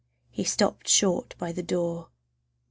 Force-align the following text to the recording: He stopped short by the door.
He 0.31 0.43
stopped 0.43 0.87
short 0.87 1.35
by 1.37 1.51
the 1.51 1.61
door. 1.61 2.07